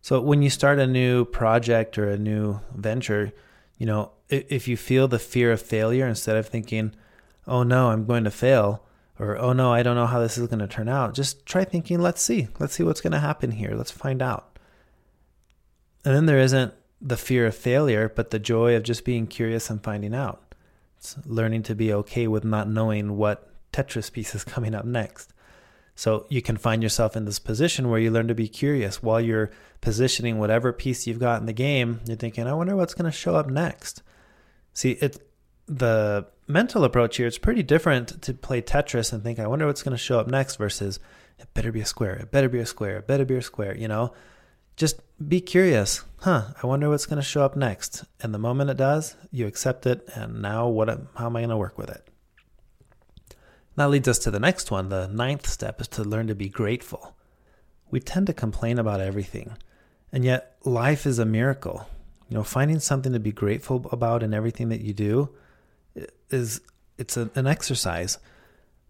[0.00, 3.32] So when you start a new project or a new venture,
[3.78, 6.94] you know, if you feel the fear of failure instead of thinking,
[7.48, 8.85] oh no, I'm going to fail,
[9.18, 11.64] or oh no, I don't know how this is going to turn out, just try
[11.64, 14.58] thinking, let's see, let's see what's going to happen here, let's find out.
[16.04, 19.70] And then there isn't the fear of failure, but the joy of just being curious
[19.70, 20.54] and finding out.
[20.98, 25.32] It's learning to be okay with not knowing what Tetris piece is coming up next.
[25.94, 29.20] So you can find yourself in this position where you learn to be curious while
[29.20, 29.50] you're
[29.80, 32.00] positioning whatever piece you've got in the game.
[32.06, 34.02] You're thinking, I wonder what's going to show up next.
[34.74, 35.26] See, it
[35.66, 37.26] the mental approach here.
[37.26, 40.26] It's pretty different to play Tetris and think, I wonder what's going to show up
[40.26, 41.00] next versus
[41.38, 42.14] it better be a square.
[42.14, 42.98] It better be a square.
[42.98, 43.76] It better be a square.
[43.76, 44.12] You know,
[44.76, 46.04] just be curious.
[46.18, 46.48] Huh?
[46.62, 48.04] I wonder what's going to show up next.
[48.20, 50.08] And the moment it does, you accept it.
[50.14, 50.88] And now, what?
[51.16, 52.08] How am I going to work with it?
[53.76, 54.88] That leads us to the next one.
[54.88, 57.14] The ninth step is to learn to be grateful.
[57.90, 59.56] we tend to complain about everything.
[60.12, 61.88] And yet, life is a miracle.
[62.28, 65.30] You know, finding something to be grateful about in everything that you do
[66.30, 66.60] is
[66.98, 68.18] it's a, an exercise.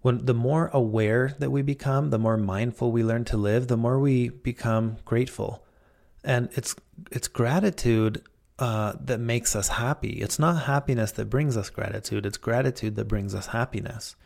[0.02, 3.76] When the more aware that we become, the more mindful we learn to live, the
[3.76, 5.64] more we become grateful.
[6.22, 6.76] And it's
[7.10, 8.22] it's gratitude
[8.58, 10.20] uh, that makes us happy.
[10.20, 12.24] It's not happiness that brings us gratitude.
[12.24, 14.16] It's gratitude that brings us happiness.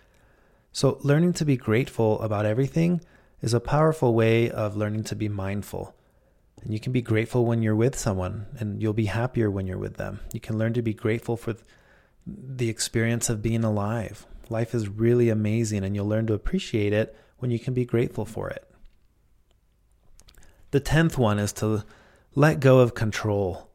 [0.72, 3.00] So, learning to be grateful about everything
[3.42, 5.94] is a powerful way of learning to be mindful.
[6.62, 9.78] And you can be grateful when you're with someone, and you'll be happier when you're
[9.78, 10.20] with them.
[10.32, 11.56] You can learn to be grateful for
[12.56, 14.26] the experience of being alive.
[14.48, 18.24] Life is really amazing, and you'll learn to appreciate it when you can be grateful
[18.24, 18.68] for it.
[20.72, 21.84] The tenth one is to
[22.34, 23.68] let go of control.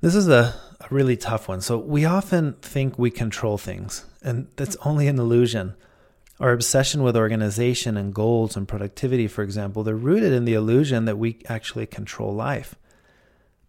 [0.00, 1.60] This is a, a really tough one.
[1.60, 4.88] So, we often think we control things, and that's mm-hmm.
[4.88, 5.74] only an illusion.
[6.38, 11.04] Our obsession with organization and goals and productivity, for example, they're rooted in the illusion
[11.04, 12.76] that we actually control life.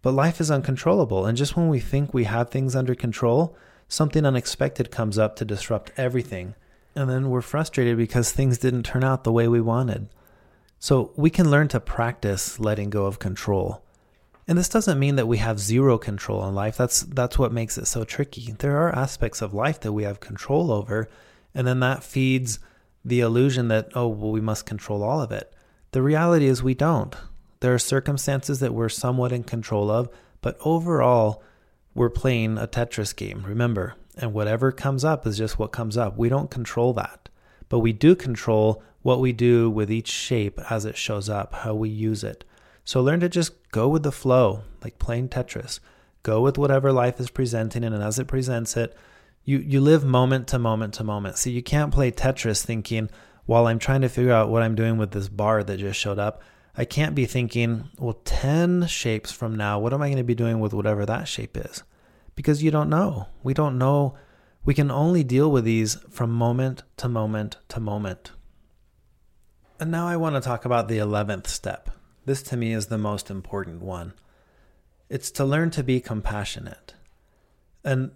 [0.00, 3.56] But life is uncontrollable, and just when we think we have things under control,
[3.92, 6.54] something unexpected comes up to disrupt everything.
[6.94, 10.08] And then we're frustrated because things didn't turn out the way we wanted.
[10.78, 13.84] So we can learn to practice letting go of control.
[14.48, 16.76] And this doesn't mean that we have zero control in life.
[16.76, 18.52] That's that's what makes it so tricky.
[18.52, 21.08] There are aspects of life that we have control over,
[21.54, 22.58] and then that feeds
[23.04, 25.54] the illusion that oh, well we must control all of it.
[25.92, 27.14] The reality is we don't.
[27.60, 30.08] There are circumstances that we're somewhat in control of,
[30.40, 31.42] but overall
[31.94, 33.94] we're playing a Tetris game, remember.
[34.16, 36.16] And whatever comes up is just what comes up.
[36.16, 37.28] We don't control that.
[37.68, 41.74] But we do control what we do with each shape as it shows up, how
[41.74, 42.44] we use it.
[42.84, 45.80] So learn to just go with the flow, like playing Tetris.
[46.22, 48.96] Go with whatever life is presenting, and as it presents it,
[49.44, 51.36] you, you live moment to moment to moment.
[51.36, 53.10] So you can't play Tetris thinking,
[53.46, 56.18] while I'm trying to figure out what I'm doing with this bar that just showed
[56.18, 56.42] up,
[56.76, 60.34] I can't be thinking, well, 10 shapes from now, what am I going to be
[60.34, 61.82] doing with whatever that shape is?
[62.34, 63.28] Because you don't know.
[63.42, 64.14] We don't know.
[64.64, 68.30] We can only deal with these from moment to moment to moment.
[69.78, 71.90] And now I want to talk about the 11th step.
[72.24, 74.14] This to me is the most important one.
[75.10, 76.94] It's to learn to be compassionate.
[77.84, 78.12] And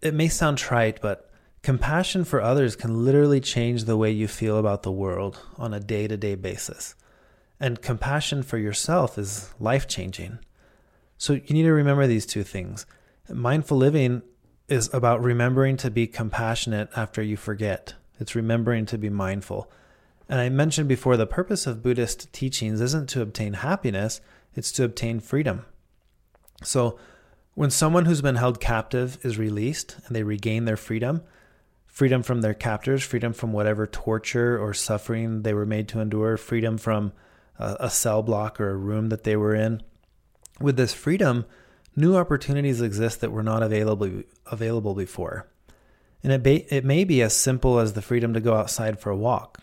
[0.00, 1.30] it may sound trite, but
[1.62, 5.78] compassion for others can literally change the way you feel about the world on a
[5.78, 6.96] day to day basis.
[7.62, 10.40] And compassion for yourself is life changing.
[11.16, 12.86] So you need to remember these two things.
[13.28, 14.22] Mindful living
[14.66, 19.70] is about remembering to be compassionate after you forget, it's remembering to be mindful.
[20.28, 24.20] And I mentioned before the purpose of Buddhist teachings isn't to obtain happiness,
[24.56, 25.64] it's to obtain freedom.
[26.64, 26.98] So,
[27.54, 31.22] when someone who's been held captive is released and they regain their freedom,
[31.86, 36.36] freedom from their captors, freedom from whatever torture or suffering they were made to endure,
[36.36, 37.12] freedom from
[37.62, 39.82] a, a cell block or a room that they were in,
[40.60, 41.44] with this freedom,
[41.96, 45.46] new opportunities exist that were not available available before.
[46.22, 49.10] And it, ba- it may be as simple as the freedom to go outside for
[49.10, 49.58] a walk,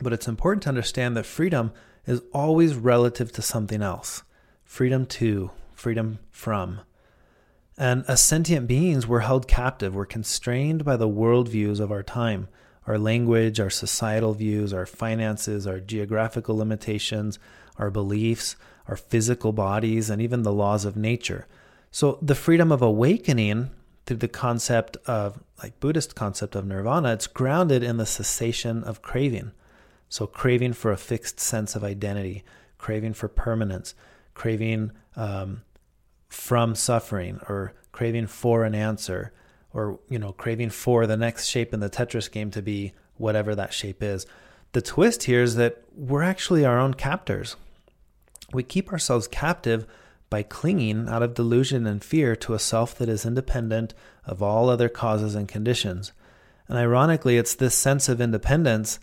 [0.00, 1.72] but it's important to understand that freedom
[2.06, 4.22] is always relative to something else
[4.64, 6.80] freedom to, freedom from.
[7.76, 9.94] And as sentient beings, we're held captive.
[9.94, 12.48] We're constrained by the worldviews of our time
[12.86, 17.38] our language, our societal views, our finances, our geographical limitations,
[17.76, 18.56] our beliefs,
[18.88, 21.46] our physical bodies, and even the laws of nature.
[21.90, 23.70] So the freedom of awakening
[24.06, 29.02] through the concept of like Buddhist concept of nirvana, it's grounded in the cessation of
[29.02, 29.52] craving.
[30.08, 32.44] So, craving for a fixed sense of identity,
[32.76, 33.94] craving for permanence,
[34.34, 35.62] craving um,
[36.28, 39.32] from suffering, or craving for an answer,
[39.74, 43.54] or you know, craving for the next shape in the Tetris game to be whatever
[43.54, 44.26] that shape is.
[44.72, 47.56] The twist here is that we're actually our own captors.
[48.52, 49.86] We keep ourselves captive
[50.30, 53.92] by clinging out of delusion and fear to a self that is independent
[54.24, 56.12] of all other causes and conditions.
[56.68, 58.98] And ironically, it's this sense of independence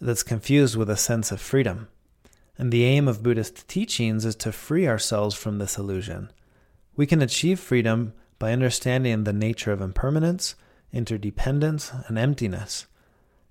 [0.00, 1.88] that's confused with a sense of freedom.
[2.56, 6.30] And the aim of Buddhist teachings is to free ourselves from this illusion.
[6.96, 10.56] We can achieve freedom by understanding the nature of impermanence,
[10.92, 12.86] interdependence, and emptiness.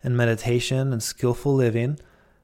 [0.03, 1.99] And meditation and skillful living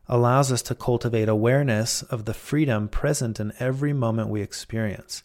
[0.07, 5.23] allows us to cultivate awareness of the freedom present in every moment we experience.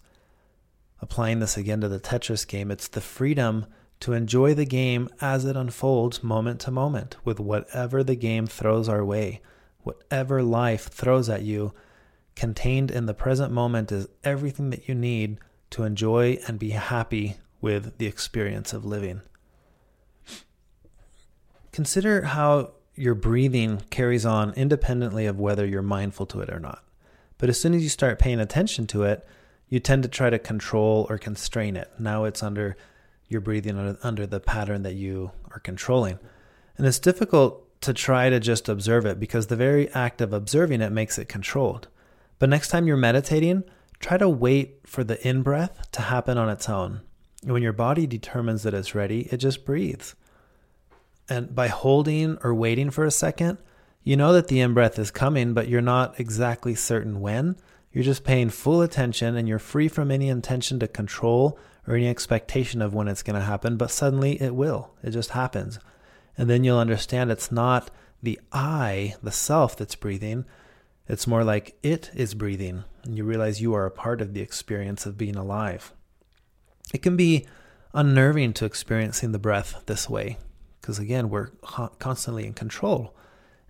[1.02, 3.66] Applying this again to the Tetris game, it's the freedom
[4.00, 8.88] to enjoy the game as it unfolds moment to moment with whatever the game throws
[8.88, 9.42] our way.
[9.82, 11.74] Whatever life throws at you,
[12.34, 15.38] contained in the present moment is everything that you need
[15.70, 19.22] to enjoy and be happy with the experience of living.
[21.72, 26.82] Consider how your breathing carries on independently of whether you're mindful to it or not.
[27.38, 29.26] But as soon as you start paying attention to it,
[29.68, 31.90] you tend to try to control or constrain it.
[31.98, 32.76] Now it's under
[33.28, 36.18] you're breathing under the pattern that you are controlling.
[36.76, 40.80] And it's difficult to try to just observe it because the very act of observing
[40.80, 41.86] it makes it controlled.
[42.40, 43.62] But next time you're meditating,
[44.00, 47.02] try to wait for the in breath to happen on its own.
[47.44, 50.14] When your body determines that it's ready, it just breathes.
[51.28, 53.58] And by holding or waiting for a second,
[54.02, 57.56] you know that the in breath is coming, but you're not exactly certain when.
[57.92, 62.08] You're just paying full attention and you're free from any intention to control or any
[62.08, 64.92] expectation of when it's going to happen, but suddenly it will.
[65.02, 65.78] It just happens.
[66.38, 67.90] And then you'll understand it's not
[68.22, 70.44] the I, the self, that's breathing.
[71.10, 72.84] It's more like it is breathing.
[73.02, 75.92] And you realize you are a part of the experience of being alive.
[76.94, 77.48] It can be
[77.92, 80.38] unnerving to experiencing the breath this way,
[80.80, 81.48] because again, we're
[81.98, 83.16] constantly in control.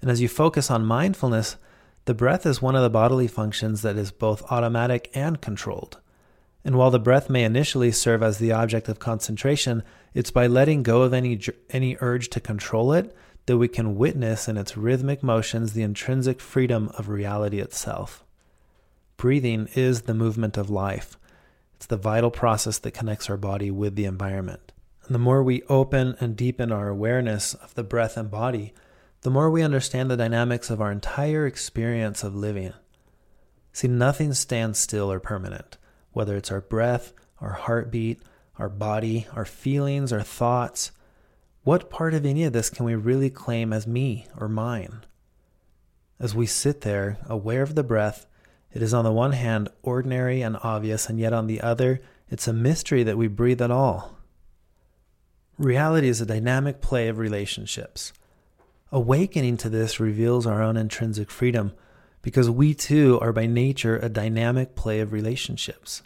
[0.03, 1.57] And as you focus on mindfulness,
[2.05, 5.99] the breath is one of the bodily functions that is both automatic and controlled.
[6.63, 9.83] And while the breath may initially serve as the object of concentration,
[10.13, 13.17] it's by letting go of any, any urge to control it
[13.47, 18.25] that we can witness in its rhythmic motions the intrinsic freedom of reality itself.
[19.17, 21.19] Breathing is the movement of life.
[21.75, 24.73] It's the vital process that connects our body with the environment.
[25.07, 28.73] And the more we open and deepen our awareness of the breath and body,
[29.23, 32.73] the more we understand the dynamics of our entire experience of living.
[33.73, 35.77] See, nothing stands still or permanent
[36.13, 38.21] whether it's our breath, our heartbeat,
[38.59, 40.93] our body, our feelings, our thoughts.
[41.63, 45.05] What part of any of this can we really claim as me or mine?
[46.19, 48.27] As we sit there, aware of the breath,
[48.73, 52.01] it is on the one hand ordinary and obvious, and yet on the other,
[52.31, 54.17] it's a mystery that we breathe at all.
[55.59, 58.15] Reality is a dynamic play of relationships.
[58.91, 61.73] Awakening to this reveals our own intrinsic freedom
[62.23, 66.03] because we too are by nature a dynamic play of relationships.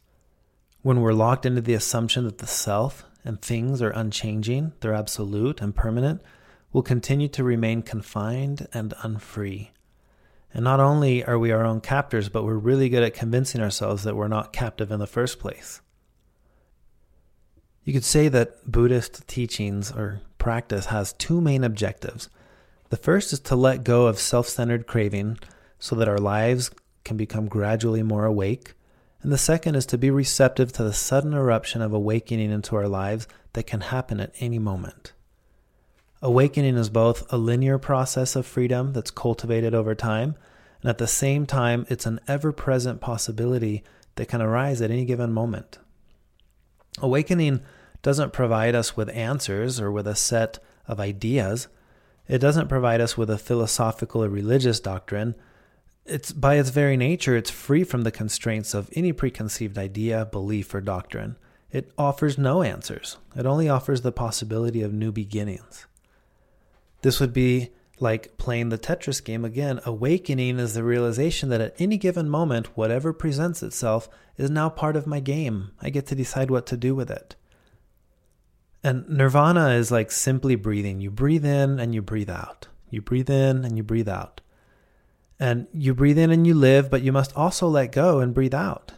[0.83, 5.61] When we're locked into the assumption that the self and things are unchanging, they're absolute
[5.61, 6.21] and permanent,
[6.73, 9.71] we'll continue to remain confined and unfree.
[10.53, 14.05] And not only are we our own captors, but we're really good at convincing ourselves
[14.05, 15.81] that we're not captive in the first place.
[17.83, 22.31] You could say that Buddhist teachings or practice has two main objectives.
[22.91, 25.39] The first is to let go of self centered craving
[25.79, 26.71] so that our lives
[27.05, 28.75] can become gradually more awake.
[29.25, 32.87] And the second is to be receptive to the sudden eruption of awakening into our
[32.87, 35.15] lives that can happen at any moment.
[36.21, 40.35] Awakening is both a linear process of freedom that's cultivated over time,
[40.83, 43.83] and at the same time, it's an ever present possibility
[44.17, 45.79] that can arise at any given moment.
[46.99, 47.63] Awakening
[48.03, 51.69] doesn't provide us with answers or with a set of ideas.
[52.29, 55.35] It doesn't provide us with a philosophical or religious doctrine
[56.07, 60.75] it's by its very nature, it's free from the constraints of any preconceived idea, belief,
[60.75, 61.37] or doctrine.
[61.71, 63.17] It offers no answers.
[63.35, 65.87] It only offers the possibility of new beginnings.
[67.03, 69.81] This would be like playing the Tetris game again.
[69.85, 74.97] Awakening is the realization that at any given moment, whatever presents itself is now part
[74.97, 75.73] of my game.
[75.81, 77.37] I get to decide what to do with it.
[78.83, 81.01] And nirvana is like simply breathing.
[81.01, 82.69] You breathe in and you breathe out.
[82.91, 84.41] You breathe in and you breathe out.
[85.45, 88.55] And you breathe in and you live, but you must also let go and breathe
[88.55, 88.93] out.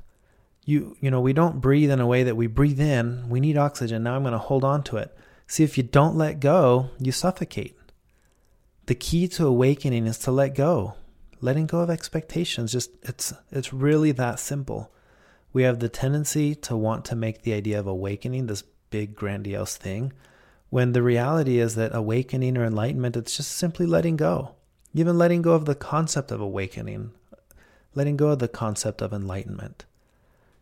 [0.64, 3.28] You you know, we don't breathe in a way that we breathe in.
[3.28, 4.04] We need oxygen.
[4.04, 5.12] Now I'm going to hold on to it.
[5.48, 7.76] See if you don't let go, you suffocate.
[8.84, 10.94] The key to awakening is to let go.
[11.40, 14.92] Letting go of expectations just it's it's really that simple.
[15.52, 19.76] We have the tendency to want to make the idea of awakening this big grandiose
[19.76, 20.12] thing
[20.70, 24.55] when the reality is that awakening or enlightenment it's just simply letting go
[24.96, 27.10] even letting go of the concept of awakening,
[27.94, 29.84] letting go of the concept of enlightenment.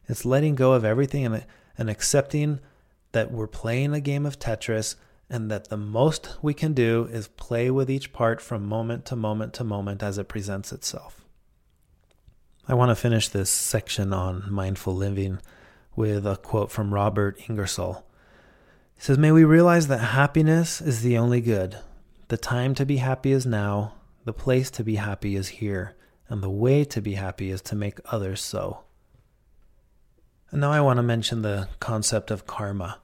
[0.09, 1.47] It's letting go of everything and,
[1.79, 2.59] and accepting
[3.13, 4.97] that we're playing a game of Tetris
[5.31, 9.15] and that the most we can do is play with each part from moment to
[9.15, 11.25] moment to moment as it presents itself.
[12.67, 15.39] I want to finish this section on mindful living
[15.95, 18.05] with a quote from Robert Ingersoll.
[18.97, 21.79] He says, May we realize that happiness is the only good.
[22.29, 23.93] The time to be happy is now,
[24.25, 25.95] the place to be happy is here,
[26.29, 28.81] and the way to be happy is to make others so.
[30.51, 33.01] And now I want to mention the concept of karma.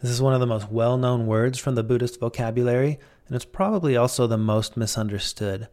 [0.00, 3.44] This is one of the most well known words from the Buddhist vocabulary, and it's
[3.44, 5.68] probably also the most misunderstood.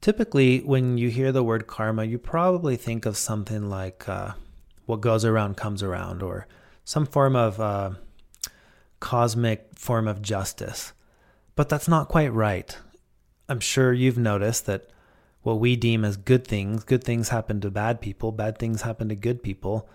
[0.00, 4.32] Typically, when you hear the word karma, you probably think of something like uh,
[4.84, 6.46] what goes around comes around, or
[6.84, 7.90] some form of uh,
[9.00, 10.92] cosmic form of justice.
[11.56, 12.76] But that's not quite right
[13.48, 14.90] I'm sure you've noticed that
[15.42, 19.08] what we deem as good things, good things happen to bad people, bad things happen
[19.08, 19.88] to good people.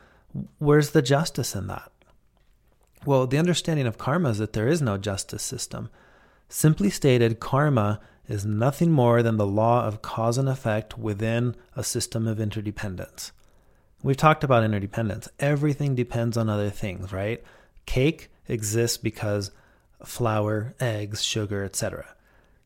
[0.59, 1.91] Where's the justice in that?
[3.05, 5.89] Well, the understanding of karma is that there is no justice system.
[6.47, 11.83] Simply stated, karma is nothing more than the law of cause and effect within a
[11.83, 13.33] system of interdependence.
[14.03, 15.27] We've talked about interdependence.
[15.39, 17.43] Everything depends on other things, right?
[17.85, 19.51] Cake exists because
[20.05, 22.15] flour, eggs, sugar, etc.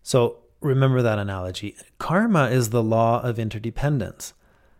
[0.03, 1.75] So remember that analogy.
[1.97, 4.33] Karma is the law of interdependence.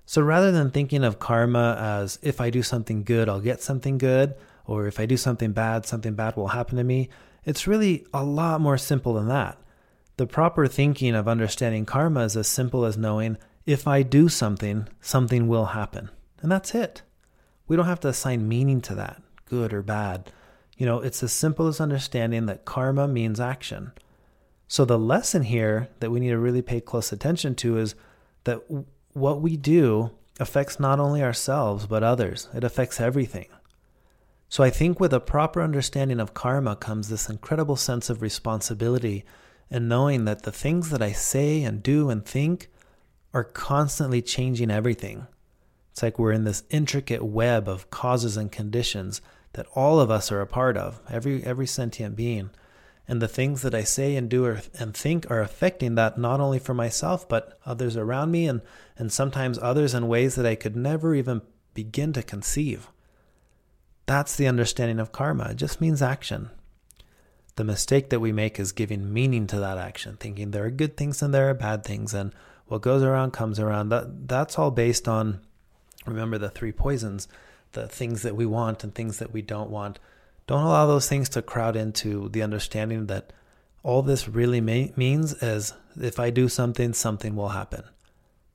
[0.06, 3.98] So rather than thinking of karma as if I do something good, I'll get something
[3.98, 7.10] good, or if I do something bad, something bad will happen to me,
[7.44, 9.58] it's really a lot more simple than that.
[10.18, 14.88] The proper thinking of understanding karma is as simple as knowing if I do something,
[15.02, 16.10] something will happen.
[16.42, 17.02] And that's it.
[17.68, 20.32] We don't have to assign meaning to that, good or bad.
[20.78, 23.92] You know, it's as simple as understanding that karma means action.
[24.68, 27.96] So the lesson here that we need to really pay close attention to is
[28.46, 28.62] that
[29.14, 32.50] what we do affects not only ourselves, but others.
[32.54, 33.48] It affects everything.
[34.50, 39.26] So I think with a proper understanding of karma comes this incredible sense of responsibility
[39.72, 42.70] and knowing that the things that I say and do and think
[43.34, 45.28] are constantly changing everything.
[45.92, 49.22] It's like we're in this intricate web of causes and conditions
[49.54, 52.50] that all of us are a part of, every every sentient being.
[53.08, 56.58] And the things that I say and do and think are affecting that not only
[56.58, 58.62] for myself, but others around me and,
[58.98, 61.42] and sometimes others in ways that I could never even
[61.76, 62.90] begin to conceive.
[64.08, 65.50] That's the understanding of karma.
[65.50, 66.50] It just means action.
[67.56, 70.98] The mistake that we make is giving meaning to that action, thinking there are good
[70.98, 72.34] things and there are bad things, and
[72.68, 73.90] what goes around comes around.
[73.90, 75.40] That that's all based on
[76.06, 77.28] remember the three poisons,
[77.72, 80.00] the things that we want and things that we don't want.
[80.48, 83.34] Don't allow those things to crowd into the understanding that
[83.84, 87.84] all this really may, means is if I do something, something will happen.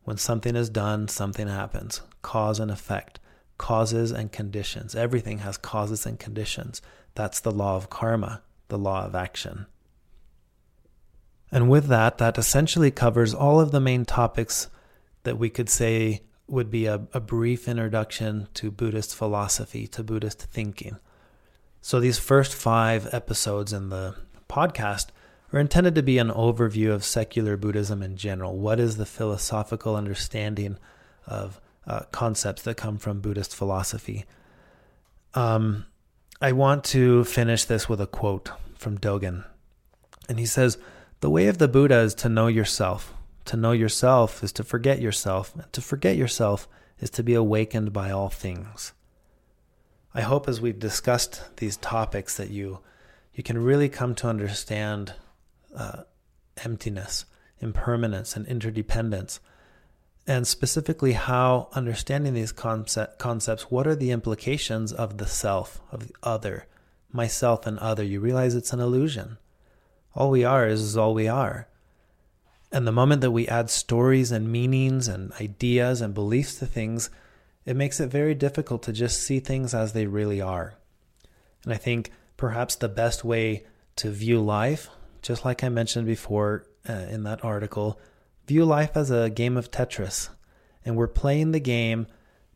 [0.05, 2.01] When something is done, something happens.
[2.23, 3.21] Cause and effect,
[3.59, 4.95] causes and conditions.
[4.95, 6.83] Everything has causes and conditions.
[7.15, 9.67] That's the law of karma the law of action.
[11.53, 14.69] And with that, that essentially covers all of the main topics
[15.25, 20.41] that we could say would be a, a, brief introduction to Buddhist philosophy, to Buddhist
[20.43, 20.99] thinking.
[21.81, 24.15] So these first five episodes in the
[24.49, 25.07] podcast
[25.53, 28.57] are intended to be an overview of secular Buddhism in general.
[28.57, 30.79] What is the philosophical understanding
[31.27, 34.27] of uh, concepts that come from Buddhist philosophy?
[35.35, 35.87] Um,
[36.41, 39.45] I want to finish this with a quote from Dogen.
[40.29, 40.79] And he says,
[41.21, 43.15] The way of the Buddha is to know yourself.
[43.47, 45.55] To know yourself is to forget yourself.
[45.55, 46.69] And to forget yourself
[46.99, 48.93] is to be awakened by all things.
[50.15, 52.81] I hope as we've discussed these topics that you
[53.33, 55.15] you can really come to understand
[55.75, 56.03] uh,
[56.65, 57.25] emptiness,
[57.61, 59.41] impermanence, and interdependence
[60.27, 66.07] and specifically how understanding these concept, concepts, what are the implications of the self, of
[66.07, 66.67] the other,
[67.11, 68.05] myself and other?
[68.05, 69.39] You realize it's an illusion.
[70.15, 71.67] All we are is, is all we are.
[72.71, 77.11] And the moment that we add stories and meanings and ideas and beliefs to things,
[77.71, 80.75] it makes it very difficult to just see things as they really are.
[81.63, 83.65] And I think perhaps the best way
[83.95, 84.89] to view life,
[85.23, 88.01] just like I mentioned before uh, in that article,
[88.51, 90.31] View life as a game of Tetris,
[90.85, 92.09] and we're playing the game,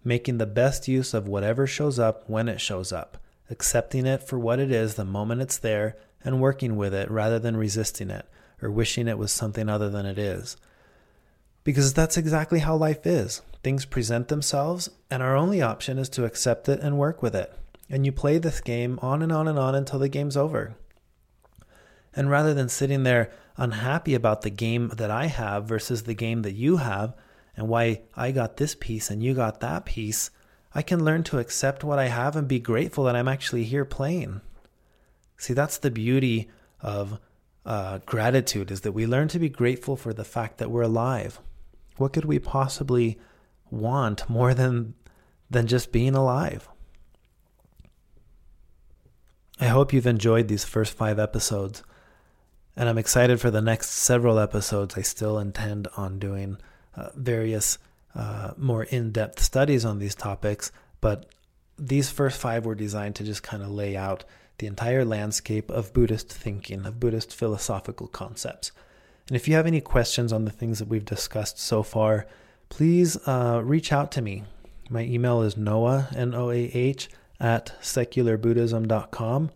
[0.03, 3.17] making the best use of whatever shows up when it shows up,
[3.49, 7.39] accepting it for what it is the moment it's there, and working with it rather
[7.39, 8.27] than resisting it
[8.61, 10.57] or wishing it was something other than it is.
[11.65, 13.41] Because that's exactly how life is.
[13.63, 17.53] Things present themselves, and our only option is to accept it and work with it.
[17.89, 20.77] And you play this game on and on and on until the game's over.
[22.15, 26.43] And rather than sitting there unhappy about the game that I have versus the game
[26.43, 27.15] that you have
[27.57, 30.31] and why I got this piece and you got that piece,
[30.75, 33.85] I can learn to accept what I have and be grateful that I'm actually here
[33.85, 34.41] playing.
[35.37, 36.51] See, that's the beauty
[36.81, 37.21] of
[37.65, 41.41] uh, gratitude is that we learn to be grateful for the fact that we're alive.
[41.97, 43.19] What could we possibly
[43.71, 44.95] want more than
[45.51, 46.69] than just being alive?
[49.61, 51.83] I hope you've enjoyed these first five episodes.
[52.77, 54.97] And I'm excited for the next several episodes.
[54.97, 56.59] I still intend on doing
[56.97, 57.79] uh, various
[58.17, 61.27] uh, more in depth studies on these topics, but
[61.79, 64.25] these first five were designed to just kind of lay out
[64.59, 68.73] the entire landscape of Buddhist thinking, of Buddhist philosophical concepts.
[69.29, 72.27] And if you have any questions on the things that we've discussed so far,
[72.69, 74.45] please uh, reach out to me.
[74.91, 77.09] My email is noah, N O A H,
[77.41, 79.51] at secularbuddhism.com.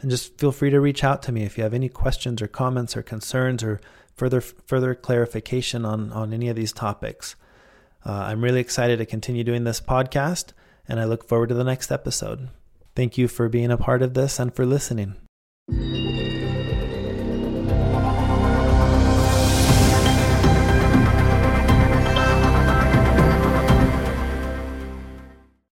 [0.00, 2.46] And just feel free to reach out to me if you have any questions or
[2.46, 3.80] comments or concerns or
[4.14, 7.34] further further clarification on, on any of these topics.
[8.06, 10.52] Uh, I'm really excited to continue doing this podcast,
[10.86, 12.48] and I look forward to the next episode.
[12.94, 15.16] Thank you for being a part of this and for listening.